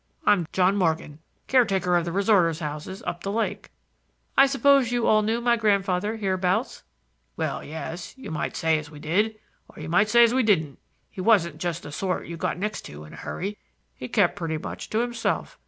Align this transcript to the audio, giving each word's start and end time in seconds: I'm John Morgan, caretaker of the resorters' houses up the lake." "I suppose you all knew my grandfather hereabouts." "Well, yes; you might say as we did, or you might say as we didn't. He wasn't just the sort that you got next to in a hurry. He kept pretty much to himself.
I'm 0.25 0.47
John 0.51 0.77
Morgan, 0.77 1.19
caretaker 1.45 1.95
of 1.95 2.05
the 2.05 2.11
resorters' 2.11 2.59
houses 2.59 3.03
up 3.05 3.21
the 3.21 3.31
lake." 3.31 3.69
"I 4.35 4.47
suppose 4.47 4.91
you 4.91 5.05
all 5.05 5.21
knew 5.21 5.41
my 5.41 5.55
grandfather 5.55 6.15
hereabouts." 6.17 6.81
"Well, 7.37 7.63
yes; 7.63 8.17
you 8.17 8.31
might 8.31 8.55
say 8.55 8.79
as 8.79 8.89
we 8.89 8.97
did, 8.97 9.35
or 9.69 9.79
you 9.79 9.89
might 9.89 10.09
say 10.09 10.23
as 10.23 10.33
we 10.33 10.41
didn't. 10.41 10.79
He 11.11 11.21
wasn't 11.21 11.59
just 11.59 11.83
the 11.83 11.91
sort 11.91 12.21
that 12.23 12.29
you 12.29 12.35
got 12.35 12.57
next 12.57 12.81
to 12.85 13.03
in 13.03 13.13
a 13.13 13.17
hurry. 13.17 13.59
He 13.93 14.07
kept 14.07 14.37
pretty 14.37 14.57
much 14.57 14.89
to 14.89 15.01
himself. 15.01 15.59